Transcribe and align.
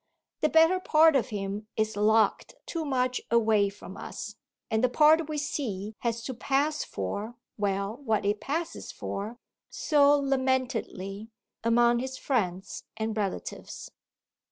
The 0.39 0.49
better 0.49 0.79
part 0.79 1.15
of 1.15 1.29
him 1.29 1.67
is 1.77 1.95
locked 1.95 2.55
too 2.65 2.83
much 2.85 3.21
away 3.29 3.69
from 3.69 3.97
us, 3.97 4.33
and 4.71 4.83
the 4.83 4.89
part 4.89 5.29
we 5.29 5.37
see 5.37 5.93
has 5.99 6.23
to 6.23 6.33
pass 6.33 6.83
for 6.83 7.35
well, 7.55 7.97
what 7.97 8.25
it 8.25 8.41
passes 8.41 8.91
for, 8.91 9.37
so 9.69 10.17
lamentedly, 10.19 11.29
among 11.63 11.99
his 11.99 12.17
friends 12.17 12.85
and 12.97 13.15
relatives. 13.15 13.91